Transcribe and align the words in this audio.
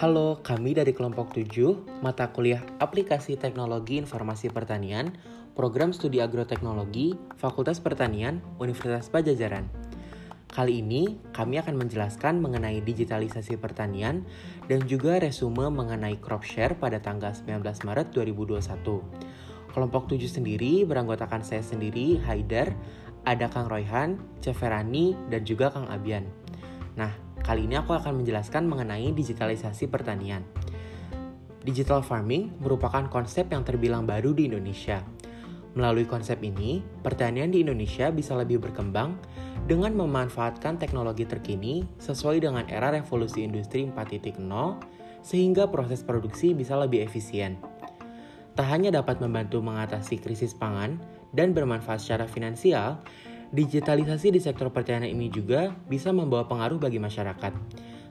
Halo, 0.00 0.40
kami 0.40 0.72
dari 0.72 0.96
kelompok 0.96 1.36
7, 1.36 2.00
mata 2.00 2.32
kuliah 2.32 2.64
Aplikasi 2.80 3.36
Teknologi 3.36 4.00
Informasi 4.00 4.48
Pertanian, 4.48 5.12
Program 5.52 5.92
Studi 5.92 6.24
Agroteknologi, 6.24 7.12
Fakultas 7.36 7.84
Pertanian, 7.84 8.40
Universitas 8.56 9.12
Pajajaran. 9.12 9.68
Kali 10.48 10.80
ini, 10.80 11.20
kami 11.36 11.60
akan 11.60 11.76
menjelaskan 11.76 12.40
mengenai 12.40 12.80
digitalisasi 12.80 13.60
pertanian 13.60 14.24
dan 14.72 14.88
juga 14.88 15.20
resume 15.20 15.68
mengenai 15.68 16.16
crop 16.16 16.48
share 16.48 16.80
pada 16.80 16.96
tanggal 17.04 17.36
19 17.36 17.60
Maret 17.60 18.08
2021. 18.16 19.04
Kelompok 19.68 20.08
7 20.08 20.16
sendiri 20.16 20.80
beranggotakan 20.88 21.44
saya 21.44 21.60
sendiri, 21.60 22.16
Haidar, 22.24 22.72
ada 23.28 23.52
Kang 23.52 23.68
Royhan, 23.68 24.16
Ceferani, 24.40 25.12
dan 25.28 25.44
juga 25.44 25.68
Kang 25.68 25.92
Abian. 25.92 26.24
Nah, 26.96 27.12
Kali 27.40 27.66
ini 27.66 27.76
aku 27.80 27.96
akan 27.96 28.20
menjelaskan 28.20 28.68
mengenai 28.68 29.10
digitalisasi 29.16 29.88
pertanian. 29.88 30.44
Digital 31.60 32.00
farming 32.00 32.56
merupakan 32.60 33.04
konsep 33.12 33.48
yang 33.52 33.64
terbilang 33.64 34.08
baru 34.08 34.32
di 34.32 34.48
Indonesia. 34.48 35.04
Melalui 35.76 36.02
konsep 36.02 36.42
ini, 36.42 36.82
pertanian 37.04 37.54
di 37.54 37.62
Indonesia 37.62 38.10
bisa 38.10 38.34
lebih 38.34 38.58
berkembang 38.58 39.14
dengan 39.70 39.94
memanfaatkan 39.94 40.82
teknologi 40.82 41.22
terkini 41.28 41.86
sesuai 42.02 42.42
dengan 42.42 42.66
era 42.66 42.90
revolusi 42.90 43.46
industri 43.46 43.86
4.0 43.86 44.40
sehingga 45.22 45.68
proses 45.70 46.02
produksi 46.02 46.56
bisa 46.56 46.74
lebih 46.74 47.06
efisien. 47.06 47.60
Tak 48.58 48.66
hanya 48.66 48.90
dapat 48.90 49.22
membantu 49.22 49.62
mengatasi 49.62 50.18
krisis 50.18 50.58
pangan 50.58 50.98
dan 51.30 51.54
bermanfaat 51.54 52.02
secara 52.02 52.26
finansial, 52.26 52.98
Digitalisasi 53.50 54.30
di 54.30 54.38
sektor 54.38 54.70
pertanian 54.70 55.10
ini 55.10 55.26
juga 55.26 55.74
bisa 55.90 56.14
membawa 56.14 56.46
pengaruh 56.46 56.78
bagi 56.78 57.02
masyarakat, 57.02 57.50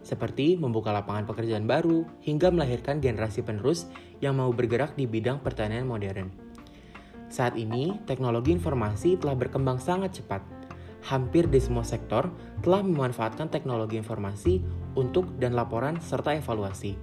seperti 0.03 0.59
membuka 0.59 0.91
lapangan 0.91 1.23
pekerjaan 1.31 1.64
baru 1.64 2.03
hingga 2.19 2.52
melahirkan 2.52 3.00
generasi 3.00 3.39
penerus 3.39 3.88
yang 4.19 4.36
mau 4.36 4.52
bergerak 4.52 4.99
di 4.99 5.08
bidang 5.08 5.39
pertanian 5.39 5.88
modern. 5.88 6.27
Saat 7.31 7.55
ini, 7.55 7.95
teknologi 8.03 8.52
informasi 8.52 9.16
telah 9.16 9.39
berkembang 9.39 9.80
sangat 9.80 10.19
cepat. 10.19 10.44
Hampir 11.08 11.47
di 11.47 11.64
semua 11.64 11.88
sektor 11.88 12.27
telah 12.59 12.83
memanfaatkan 12.83 13.47
teknologi 13.47 13.95
informasi 13.95 14.59
untuk 14.99 15.39
dan 15.39 15.55
laporan 15.55 16.03
serta 16.03 16.36
evaluasi. 16.36 16.99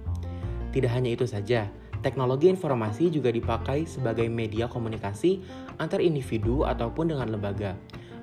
Tidak 0.69 0.91
hanya 0.93 1.09
itu 1.09 1.25
saja, 1.25 1.73
teknologi 2.05 2.53
informasi 2.53 3.09
juga 3.09 3.33
dipakai 3.33 3.89
sebagai 3.89 4.29
media 4.29 4.69
komunikasi 4.69 5.41
antar 5.81 6.05
individu 6.05 6.69
ataupun 6.69 7.09
dengan 7.09 7.33
lembaga 7.33 7.73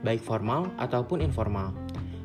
baik 0.05 0.21
formal 0.21 0.69
ataupun 0.77 1.25
informal. 1.25 1.73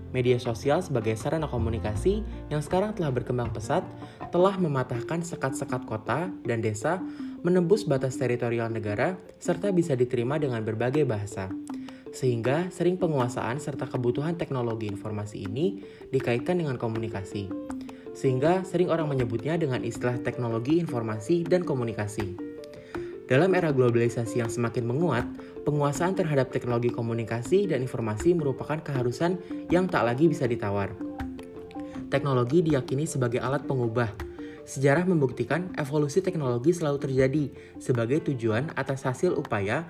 Media 0.10 0.42
sosial 0.42 0.82
sebagai 0.82 1.14
sarana 1.14 1.46
komunikasi 1.46 2.26
yang 2.50 2.66
sekarang 2.66 2.98
telah 2.98 3.14
berkembang 3.14 3.54
pesat 3.54 3.86
telah 4.34 4.58
mematahkan 4.58 5.22
sekat-sekat 5.22 5.86
kota 5.86 6.34
dan 6.44 6.66
desa 6.66 6.98
menembus 7.46 7.86
batas 7.86 8.18
teritorial 8.18 8.74
negara 8.74 9.16
serta 9.38 9.70
bisa 9.70 9.94
diterima 9.94 10.42
dengan 10.42 10.66
berbagai 10.66 11.06
bahasa. 11.06 11.54
Sehingga 12.10 12.74
sering 12.74 12.98
penguasaan 12.98 13.62
serta 13.62 13.86
kebutuhan 13.86 14.34
teknologi 14.34 14.90
informasi 14.90 15.46
ini 15.46 15.86
dikaitkan 16.10 16.58
dengan 16.58 16.82
komunikasi. 16.82 17.46
Sehingga 18.18 18.66
sering 18.66 18.90
orang 18.90 19.14
menyebutnya 19.14 19.62
dengan 19.62 19.86
istilah 19.86 20.18
teknologi 20.26 20.82
informasi 20.82 21.46
dan 21.46 21.62
komunikasi. 21.62 22.50
Dalam 23.30 23.54
era 23.54 23.70
globalisasi 23.70 24.42
yang 24.42 24.50
semakin 24.50 24.90
menguat, 24.90 25.22
penguasaan 25.70 26.18
terhadap 26.18 26.50
teknologi 26.50 26.90
komunikasi 26.90 27.70
dan 27.70 27.86
informasi 27.86 28.34
merupakan 28.34 28.82
keharusan 28.82 29.38
yang 29.70 29.86
tak 29.86 30.10
lagi 30.10 30.26
bisa 30.26 30.50
ditawar. 30.50 30.90
Teknologi 32.10 32.66
diyakini 32.66 33.06
sebagai 33.06 33.38
alat 33.38 33.70
pengubah. 33.70 34.10
Sejarah 34.66 35.06
membuktikan 35.06 35.70
evolusi 35.78 36.26
teknologi 36.26 36.74
selalu 36.74 36.98
terjadi 36.98 37.44
sebagai 37.78 38.26
tujuan 38.26 38.74
atas 38.74 39.06
hasil 39.06 39.38
upaya 39.38 39.86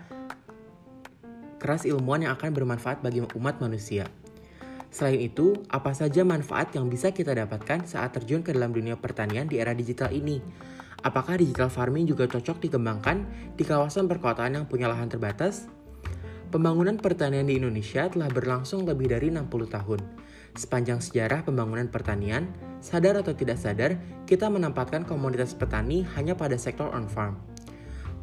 keras 1.60 1.88
ilmuwan 1.88 2.28
yang 2.28 2.36
akan 2.36 2.52
bermanfaat 2.52 3.00
bagi 3.00 3.24
umat 3.24 3.64
manusia. 3.64 4.08
Selain 4.92 5.20
itu, 5.22 5.54
apa 5.70 5.96
saja 5.96 6.26
manfaat 6.26 6.76
yang 6.76 6.92
bisa 6.92 7.16
kita 7.16 7.32
dapatkan 7.32 7.86
saat 7.86 8.16
terjun 8.16 8.42
ke 8.44 8.52
dalam 8.52 8.76
dunia 8.76 9.00
pertanian 9.00 9.46
di 9.46 9.62
era 9.62 9.72
digital 9.72 10.10
ini? 10.12 10.42
Apakah 11.00 11.40
digital 11.40 11.72
farming 11.72 12.10
juga 12.10 12.28
cocok 12.28 12.60
dikembangkan 12.68 13.24
di 13.56 13.64
kawasan 13.64 14.12
perkotaan 14.12 14.60
yang 14.60 14.66
punya 14.68 14.92
lahan 14.92 15.08
terbatas? 15.08 15.79
Pembangunan 16.50 16.98
pertanian 16.98 17.46
di 17.46 17.62
Indonesia 17.62 18.10
telah 18.10 18.26
berlangsung 18.26 18.82
lebih 18.82 19.14
dari 19.14 19.30
60 19.30 19.70
tahun. 19.70 20.02
Sepanjang 20.58 20.98
sejarah 20.98 21.46
pembangunan 21.46 21.86
pertanian, 21.94 22.50
sadar 22.82 23.22
atau 23.22 23.38
tidak 23.38 23.62
sadar, 23.62 24.02
kita 24.26 24.50
menempatkan 24.50 25.06
komunitas 25.06 25.54
petani 25.54 26.02
hanya 26.18 26.34
pada 26.34 26.58
sektor 26.58 26.90
on-farm. 26.90 27.38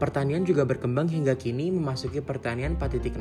Pertanian 0.03 0.43
juga 0.43 0.67
berkembang 0.67 1.07
hingga 1.07 1.39
kini 1.39 1.71
memasuki 1.71 2.19
pertanian 2.19 2.75
4.0. 2.75 3.15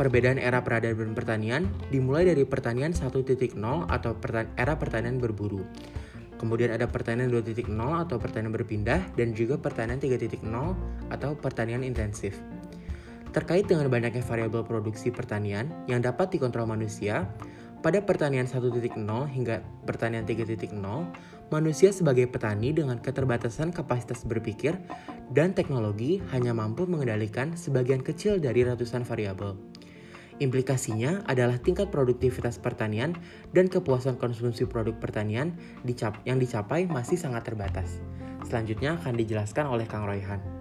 Perbedaan 0.00 0.40
era 0.40 0.64
peradaban 0.64 1.12
pertanian 1.12 1.68
dimulai 1.92 2.24
dari 2.24 2.48
pertanian 2.48 2.96
1.0 2.96 3.12
atau 3.92 4.12
era 4.56 4.74
pertanian 4.80 5.20
berburu. 5.20 5.60
Kemudian 6.40 6.72
ada 6.72 6.88
pertanian 6.88 7.28
2.0 7.28 7.68
atau 7.76 8.16
pertanian 8.16 8.56
berpindah 8.56 9.04
dan 9.20 9.36
juga 9.36 9.60
pertanian 9.60 10.00
3.0 10.00 10.48
atau 11.12 11.36
pertanian 11.36 11.84
intensif. 11.84 12.40
Terkait 13.28 13.68
dengan 13.68 13.92
banyaknya 13.92 14.24
variabel 14.24 14.64
produksi 14.64 15.12
pertanian 15.12 15.68
yang 15.84 16.00
dapat 16.00 16.32
dikontrol 16.32 16.64
manusia, 16.64 17.28
pada 17.78 18.02
pertanian 18.02 18.48
1.0 18.48 18.74
hingga 19.30 19.62
pertanian 19.86 20.26
3.0, 20.26 20.74
manusia 21.54 21.94
sebagai 21.94 22.26
petani 22.26 22.74
dengan 22.74 22.98
keterbatasan 22.98 23.70
kapasitas 23.70 24.26
berpikir 24.26 24.74
dan 25.30 25.54
teknologi 25.54 26.18
hanya 26.34 26.50
mampu 26.50 26.90
mengendalikan 26.90 27.54
sebagian 27.54 28.02
kecil 28.02 28.42
dari 28.42 28.66
ratusan 28.66 29.06
variabel. 29.06 29.54
Implikasinya 30.38 31.26
adalah 31.26 31.58
tingkat 31.58 31.90
produktivitas 31.90 32.58
pertanian 32.58 33.14
dan 33.54 33.66
kepuasan 33.66 34.18
konsumsi 34.18 34.66
produk 34.66 34.94
pertanian 34.98 35.54
yang 36.26 36.38
dicapai 36.38 36.86
masih 36.86 37.18
sangat 37.18 37.46
terbatas. 37.46 38.02
Selanjutnya 38.46 38.98
akan 38.98 39.18
dijelaskan 39.18 39.66
oleh 39.66 39.86
Kang 39.86 40.06
Royhan. 40.06 40.57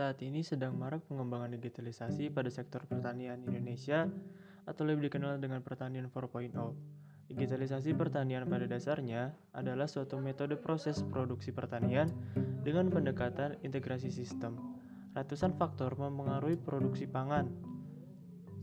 Saat 0.00 0.24
ini 0.24 0.40
sedang 0.40 0.80
marak 0.80 1.04
pengembangan 1.12 1.52
digitalisasi 1.60 2.32
pada 2.32 2.48
sektor 2.48 2.80
pertanian 2.88 3.36
Indonesia 3.44 4.08
atau 4.64 4.88
lebih 4.88 5.12
dikenal 5.12 5.36
dengan 5.44 5.60
pertanian 5.60 6.08
4.0. 6.08 6.56
Digitalisasi 7.28 7.92
pertanian 7.92 8.48
pada 8.48 8.64
dasarnya 8.64 9.36
adalah 9.52 9.84
suatu 9.84 10.16
metode 10.16 10.56
proses 10.56 11.04
produksi 11.04 11.52
pertanian 11.52 12.08
dengan 12.64 12.88
pendekatan 12.88 13.60
integrasi 13.60 14.08
sistem. 14.08 14.56
Ratusan 15.12 15.52
faktor 15.60 15.92
mempengaruhi 16.00 16.56
produksi 16.56 17.04
pangan, 17.04 17.52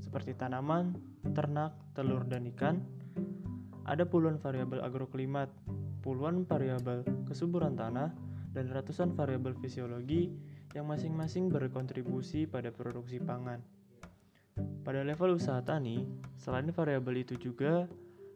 seperti 0.02 0.34
tanaman, 0.34 0.98
ternak, 1.38 1.78
telur, 1.94 2.26
dan 2.26 2.50
ikan. 2.50 2.82
Ada 3.86 4.10
puluhan 4.10 4.42
variabel 4.42 4.82
agroklimat, 4.82 5.54
puluhan 6.02 6.50
variabel 6.50 7.06
kesuburan 7.30 7.78
tanah, 7.78 8.10
dan 8.58 8.74
ratusan 8.74 9.14
variabel 9.14 9.54
fisiologi 9.62 10.34
yang 10.78 10.86
masing-masing 10.86 11.50
berkontribusi 11.50 12.46
pada 12.46 12.70
produksi 12.70 13.18
pangan. 13.18 13.58
Pada 14.86 15.02
level 15.02 15.42
usaha 15.42 15.58
tani, 15.66 16.06
selain 16.38 16.70
variabel 16.70 17.26
itu 17.26 17.34
juga 17.42 17.90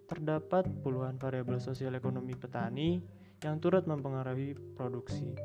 terdapat 0.10 0.66
puluhan 0.82 1.22
variabel 1.22 1.62
sosial 1.62 1.94
ekonomi 1.94 2.34
petani 2.34 2.98
yang 3.46 3.62
turut 3.62 3.86
mempengaruhi 3.86 4.58
produksi. 4.74 5.38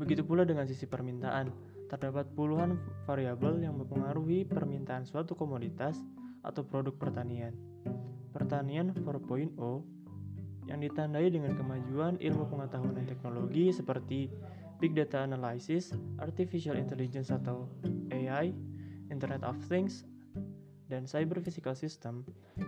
Begitu 0.00 0.24
pula 0.24 0.48
dengan 0.48 0.64
sisi 0.64 0.88
permintaan, 0.88 1.52
terdapat 1.92 2.24
puluhan 2.32 2.80
variabel 3.04 3.60
yang 3.60 3.76
mempengaruhi 3.76 4.48
permintaan 4.48 5.04
suatu 5.04 5.36
komoditas 5.36 6.00
atau 6.40 6.64
produk 6.64 6.96
pertanian. 6.96 7.52
Pertanian 8.32 8.96
4.0 8.96 9.54
yang 10.64 10.80
ditandai 10.80 11.28
dengan 11.28 11.52
kemajuan 11.52 12.16
ilmu 12.16 12.44
pengetahuan 12.48 12.96
dan 12.96 13.06
teknologi 13.06 13.70
seperti 13.70 14.32
big 14.78 14.94
data 14.94 15.22
analysis, 15.24 15.94
artificial 16.18 16.78
intelligence 16.78 17.30
atau 17.30 17.70
AI, 18.10 18.54
Internet 19.10 19.42
of 19.46 19.58
Things, 19.70 20.06
dan 20.88 21.08
cyber 21.08 21.40
physical 21.40 21.72
system 21.72 22.22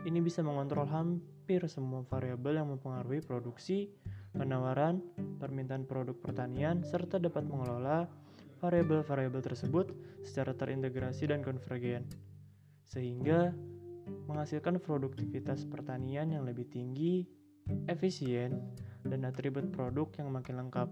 ini 0.09 0.25
bisa 0.25 0.41
mengontrol 0.41 0.89
hampir 0.89 1.61
semua 1.69 2.03
variabel 2.09 2.59
yang 2.59 2.69
mempengaruhi 2.73 3.21
produksi, 3.21 3.93
penawaran, 4.33 5.05
permintaan 5.39 5.85
produk 5.85 6.17
pertanian, 6.17 6.81
serta 6.83 7.21
dapat 7.21 7.45
mengelola 7.45 8.09
variabel-variabel 8.61 9.45
tersebut 9.45 9.93
secara 10.25 10.57
terintegrasi 10.57 11.29
dan 11.29 11.45
konvergen, 11.45 12.09
sehingga 12.89 13.53
menghasilkan 14.27 14.81
produktivitas 14.81 15.67
pertanian 15.69 16.33
yang 16.33 16.47
lebih 16.47 16.67
tinggi, 16.71 17.27
efisien, 17.91 18.59
dan 19.07 19.27
atribut 19.27 19.71
produk 19.71 20.09
yang 20.19 20.33
makin 20.33 20.67
lengkap. 20.67 20.89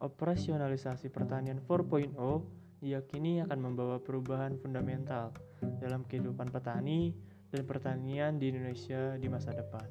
Operasionalisasi 0.00 1.12
pertanian 1.12 1.60
4.0 1.60 2.16
diyakini 2.80 3.44
akan 3.44 3.58
membawa 3.60 4.00
perubahan 4.00 4.56
fundamental 4.56 5.36
dalam 5.76 6.08
kehidupan 6.08 6.48
petani 6.48 7.12
dan 7.52 7.68
pertanian 7.68 8.40
di 8.40 8.48
Indonesia 8.48 9.20
di 9.20 9.28
masa 9.28 9.52
depan. 9.52 9.84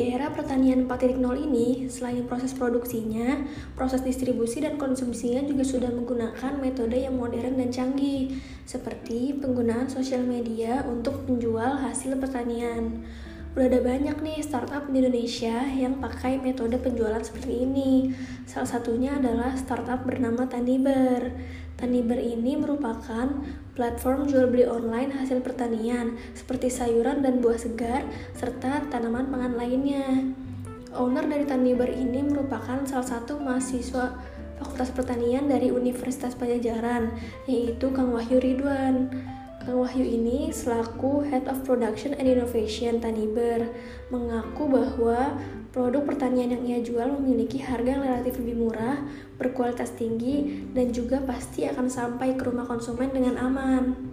Di 0.00 0.16
era 0.16 0.32
pertanian 0.32 0.88
4.0 0.88 1.20
ini, 1.44 1.84
selain 1.92 2.24
proses 2.24 2.56
produksinya, 2.56 3.36
proses 3.76 4.00
distribusi 4.00 4.64
dan 4.64 4.80
konsumsinya 4.80 5.44
juga 5.44 5.60
sudah 5.60 5.92
menggunakan 5.92 6.56
metode 6.56 6.96
yang 7.04 7.20
modern 7.20 7.60
dan 7.60 7.68
canggih, 7.68 8.32
seperti 8.64 9.36
penggunaan 9.36 9.92
sosial 9.92 10.24
media 10.24 10.88
untuk 10.88 11.28
menjual 11.28 11.84
hasil 11.84 12.16
pertanian. 12.16 13.04
Udah 13.52 13.68
ada 13.68 13.84
banyak 13.84 14.16
nih 14.24 14.40
startup 14.40 14.88
di 14.88 15.04
Indonesia 15.04 15.68
yang 15.68 16.00
pakai 16.00 16.40
metode 16.40 16.80
penjualan 16.80 17.20
seperti 17.20 17.68
ini. 17.68 18.16
Salah 18.48 18.80
satunya 18.80 19.20
adalah 19.20 19.52
startup 19.52 20.08
bernama 20.08 20.48
Taniber. 20.48 21.28
Taniber 21.80 22.20
ini 22.20 22.60
merupakan 22.60 23.40
platform 23.72 24.28
jual 24.28 24.52
beli 24.52 24.68
online 24.68 25.16
hasil 25.16 25.40
pertanian 25.40 26.20
seperti 26.36 26.68
sayuran 26.68 27.24
dan 27.24 27.40
buah 27.40 27.56
segar 27.56 28.04
serta 28.36 28.84
tanaman 28.92 29.32
pangan 29.32 29.56
lainnya. 29.56 30.36
Owner 30.92 31.24
dari 31.24 31.48
Taniber 31.48 31.88
ini 31.88 32.20
merupakan 32.20 32.84
salah 32.84 33.08
satu 33.08 33.40
mahasiswa 33.40 34.20
Fakultas 34.60 34.92
Pertanian 34.92 35.48
dari 35.48 35.72
Universitas 35.72 36.36
Pajajaran, 36.36 37.16
yaitu 37.48 37.88
Kang 37.96 38.12
Wahyu 38.12 38.36
Ridwan. 38.36 39.08
Kang 39.70 39.86
Wahyu 39.86 40.02
ini 40.02 40.50
selaku 40.50 41.30
Head 41.30 41.46
of 41.46 41.62
Production 41.62 42.10
and 42.18 42.26
Innovation 42.26 42.98
Taniber 42.98 43.70
mengaku 44.10 44.66
bahwa 44.66 45.38
produk 45.70 46.10
pertanian 46.10 46.58
yang 46.58 46.66
ia 46.66 46.78
jual 46.82 47.06
memiliki 47.06 47.62
harga 47.62 47.86
yang 47.86 48.02
relatif 48.02 48.42
lebih 48.42 48.66
murah, 48.66 48.98
berkualitas 49.38 49.94
tinggi, 49.94 50.66
dan 50.74 50.90
juga 50.90 51.22
pasti 51.22 51.70
akan 51.70 51.86
sampai 51.86 52.34
ke 52.34 52.50
rumah 52.50 52.66
konsumen 52.66 53.14
dengan 53.14 53.38
aman. 53.38 54.09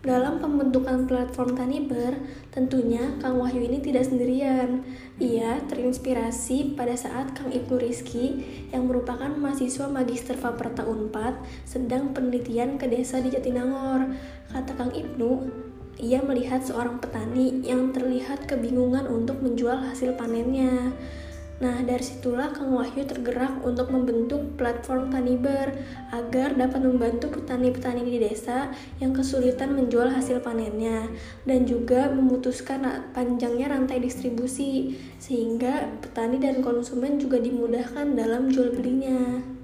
Dalam 0.00 0.40
pembentukan 0.40 1.04
platform 1.04 1.60
Taniber, 1.60 2.16
tentunya 2.48 3.20
Kang 3.20 3.36
Wahyu 3.36 3.60
ini 3.60 3.84
tidak 3.84 4.08
sendirian. 4.08 4.80
Ia 5.20 5.60
terinspirasi 5.68 6.72
pada 6.72 6.96
saat 6.96 7.36
Kang 7.36 7.52
Ibnu 7.52 7.76
Rizki 7.76 8.40
yang 8.72 8.88
merupakan 8.88 9.28
mahasiswa 9.28 9.92
Magister 9.92 10.40
Faperta 10.40 10.88
Unpad 10.88 11.36
sedang 11.68 12.16
penelitian 12.16 12.80
ke 12.80 12.88
desa 12.88 13.20
di 13.20 13.28
Jatinangor. 13.28 14.16
Kata 14.48 14.72
Kang 14.72 14.96
Ibnu, 14.96 15.52
ia 16.00 16.24
melihat 16.24 16.64
seorang 16.64 16.96
petani 16.96 17.60
yang 17.60 17.92
terlihat 17.92 18.48
kebingungan 18.48 19.04
untuk 19.04 19.44
menjual 19.44 19.84
hasil 19.84 20.16
panennya. 20.16 20.96
Nah, 21.60 21.84
dari 21.84 22.00
situlah 22.00 22.56
Kang 22.56 22.72
Wahyu 22.72 23.04
tergerak 23.04 23.60
untuk 23.60 23.92
membentuk 23.92 24.56
platform 24.56 25.12
Taniber 25.12 25.76
agar 26.08 26.56
dapat 26.56 26.80
membantu 26.80 27.36
petani-petani 27.36 28.00
di 28.00 28.16
desa 28.16 28.72
yang 28.96 29.12
kesulitan 29.12 29.76
menjual 29.76 30.08
hasil 30.08 30.40
panennya 30.40 31.12
dan 31.44 31.68
juga 31.68 32.08
memutuskan 32.08 33.12
panjangnya 33.12 33.76
rantai 33.76 34.00
distribusi 34.00 34.96
sehingga 35.20 36.00
petani 36.00 36.40
dan 36.40 36.64
konsumen 36.64 37.20
juga 37.20 37.36
dimudahkan 37.36 38.16
dalam 38.16 38.48
jual 38.48 38.72
belinya. 38.72 39.59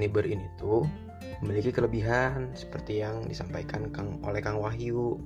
Taniber 0.00 0.24
ini 0.24 0.48
tuh 0.56 0.88
memiliki 1.44 1.76
kelebihan 1.76 2.56
seperti 2.56 3.04
yang 3.04 3.20
disampaikan 3.28 3.92
Kang 3.92 4.16
oleh 4.24 4.40
Kang 4.40 4.56
Wahyu. 4.56 5.20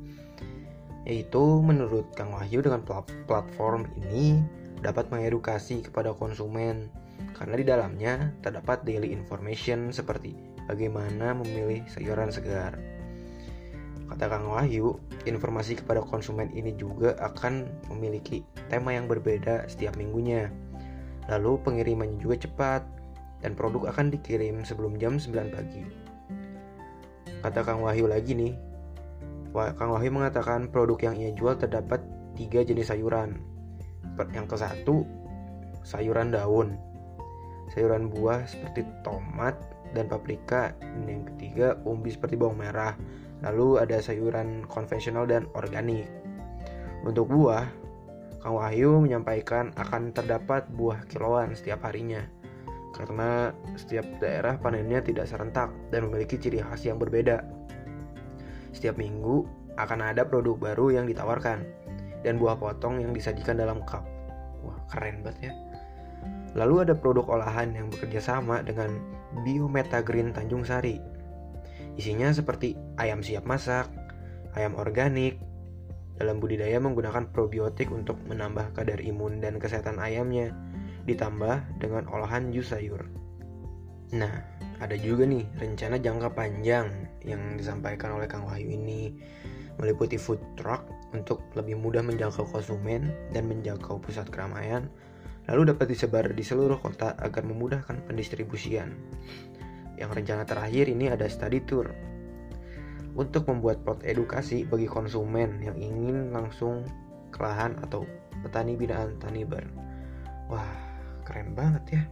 Yaitu 1.07 1.63
menurut 1.63 2.11
Kang 2.19 2.35
Wahyu 2.35 2.59
dengan 2.59 2.83
platform 3.31 3.87
ini 4.03 4.43
dapat 4.83 5.15
mengedukasi 5.15 5.87
kepada 5.87 6.11
konsumen 6.19 6.91
karena 7.39 7.55
di 7.55 7.63
dalamnya 7.63 8.35
terdapat 8.43 8.83
daily 8.83 9.15
information 9.15 9.95
seperti 9.95 10.35
bagaimana 10.67 11.39
memilih 11.39 11.87
sayuran 11.87 12.35
segar. 12.35 12.75
Kata 14.11 14.27
Kang 14.27 14.51
Wahyu, 14.51 14.99
informasi 15.23 15.79
kepada 15.79 16.03
konsumen 16.03 16.51
ini 16.51 16.75
juga 16.75 17.15
akan 17.23 17.71
memiliki 17.95 18.43
tema 18.67 18.91
yang 18.91 19.07
berbeda 19.07 19.71
setiap 19.71 19.95
minggunya. 19.95 20.51
Lalu 21.31 21.63
pengirimannya 21.63 22.19
juga 22.19 22.43
cepat 22.43 23.04
dan 23.45 23.53
produk 23.53 23.93
akan 23.93 24.09
dikirim 24.09 24.65
sebelum 24.65 24.97
jam 24.97 25.21
9 25.21 25.53
pagi. 25.53 25.85
Kata 27.45 27.61
Kang 27.61 27.85
Wahyu 27.85 28.09
lagi 28.09 28.33
nih, 28.33 28.57
Kang 29.53 29.93
Wahyu 29.93 30.09
mengatakan 30.09 30.73
produk 30.73 30.97
yang 31.13 31.21
ia 31.21 31.31
jual 31.37 31.61
terdapat 31.61 32.01
tiga 32.33 32.65
jenis 32.65 32.89
sayuran. 32.89 33.37
Yang 34.33 34.47
ke 34.49 34.57
satu, 34.57 35.05
sayuran 35.85 36.33
daun, 36.33 36.81
sayuran 37.77 38.09
buah 38.09 38.49
seperti 38.49 38.89
tomat 39.05 39.61
dan 39.93 40.09
paprika, 40.09 40.73
dan 40.81 41.05
yang 41.05 41.23
ketiga 41.37 41.77
umbi 41.85 42.17
seperti 42.17 42.41
bawang 42.41 42.57
merah. 42.57 42.97
Lalu 43.45 43.85
ada 43.85 44.01
sayuran 44.01 44.65
konvensional 44.65 45.29
dan 45.29 45.45
organik. 45.53 46.09
Untuk 47.05 47.29
buah, 47.29 47.69
Kang 48.41 48.57
Wahyu 48.57 49.05
menyampaikan 49.05 49.77
akan 49.77 50.17
terdapat 50.17 50.65
buah 50.73 51.05
kiloan 51.13 51.53
setiap 51.53 51.85
harinya 51.85 52.25
karena 52.95 53.51
setiap 53.75 54.07
daerah 54.23 54.55
panennya 54.57 55.03
tidak 55.03 55.27
serentak 55.27 55.75
dan 55.91 56.07
memiliki 56.07 56.39
ciri 56.39 56.63
khas 56.63 56.87
yang 56.87 56.97
berbeda. 57.03 57.43
Setiap 58.71 58.95
minggu 58.95 59.43
akan 59.75 60.15
ada 60.15 60.23
produk 60.23 60.55
baru 60.55 60.95
yang 60.95 61.11
ditawarkan 61.11 61.67
dan 62.23 62.39
buah 62.39 62.55
potong 62.57 63.03
yang 63.03 63.11
disajikan 63.11 63.59
dalam 63.59 63.83
cup. 63.83 64.07
Wah, 64.63 64.79
keren 64.89 65.27
banget 65.27 65.51
ya. 65.51 65.53
Lalu 66.55 66.89
ada 66.89 66.95
produk 66.95 67.27
olahan 67.27 67.75
yang 67.75 67.91
bekerja 67.91 68.23
sama 68.23 68.63
dengan 68.63 68.95
Biometa 69.43 70.01
Green 70.01 70.31
Tanjung 70.31 70.63
Sari. 70.63 71.03
Isinya 71.99 72.31
seperti 72.31 72.79
ayam 72.97 73.21
siap 73.21 73.43
masak, 73.43 73.91
ayam 74.55 74.79
organik, 74.79 75.43
dalam 76.15 76.39
budidaya 76.39 76.79
menggunakan 76.79 77.27
probiotik 77.35 77.91
untuk 77.91 78.15
menambah 78.31 78.71
kadar 78.79 79.03
imun 79.03 79.43
dan 79.43 79.59
kesehatan 79.59 79.99
ayamnya 79.99 80.55
ditambah 81.05 81.81
dengan 81.81 82.09
olahan 82.09 82.53
jus 82.53 82.73
sayur. 82.73 83.05
Nah, 84.15 84.45
ada 84.83 84.97
juga 84.99 85.25
nih 85.25 85.47
rencana 85.57 85.97
jangka 85.97 86.35
panjang 86.35 86.91
yang 87.25 87.57
disampaikan 87.57 88.19
oleh 88.19 88.29
Kang 88.29 88.45
Wahyu 88.45 88.69
ini 88.75 89.17
meliputi 89.81 90.15
food 90.15 90.39
truck 90.55 90.87
untuk 91.15 91.43
lebih 91.59 91.79
mudah 91.79 92.03
menjangkau 92.03 92.47
konsumen 92.47 93.11
dan 93.35 93.47
menjangkau 93.51 93.99
pusat 94.03 94.27
keramaian, 94.31 94.87
lalu 95.51 95.75
dapat 95.75 95.91
disebar 95.91 96.27
di 96.31 96.43
seluruh 96.43 96.79
kota 96.79 97.15
agar 97.19 97.43
memudahkan 97.43 98.07
pendistribusian. 98.07 98.95
Yang 99.95 100.11
rencana 100.23 100.43
terakhir 100.43 100.91
ini 100.91 101.11
ada 101.11 101.27
study 101.31 101.63
tour 101.63 101.91
untuk 103.15 103.47
membuat 103.47 103.87
plot 103.87 104.03
edukasi 104.03 104.67
bagi 104.67 104.91
konsumen 104.91 105.63
yang 105.63 105.79
ingin 105.79 106.35
langsung 106.35 106.83
ke 107.31 107.39
lahan 107.39 107.79
atau 107.83 108.03
petani 108.43 108.75
binaan 108.75 109.15
Taniber. 109.23 109.63
Wah, 110.51 110.84
keren 111.25 111.57
banget 111.57 111.85
ya. 112.01 112.03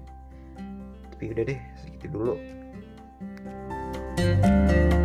Tapi 1.12 1.24
udah 1.36 1.44
deh 1.44 1.60
segitu 1.78 2.08
dulu. 2.08 2.34
thank 4.12 4.92
you 4.92 5.01